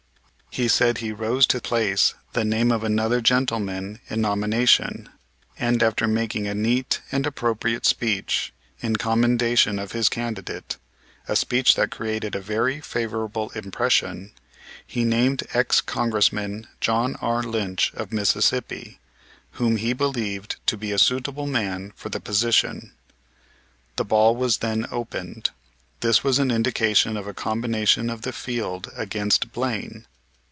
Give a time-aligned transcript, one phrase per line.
[0.53, 5.07] He said he rose to place the name of another gentleman in nomination;
[5.57, 8.51] and, after making a neat and appropriate speech
[8.81, 10.75] in commendation of his candidate,
[11.25, 14.33] a speech that created a very favorable impression,
[14.85, 17.41] he named ex Congressman John R.
[17.43, 18.99] Lynch, of Mississippi,
[19.51, 22.91] whom he believed to be a suitable man for the position.
[23.95, 25.51] The ball was then opened.
[26.01, 30.07] This was an indication of a combination of the field against Blaine.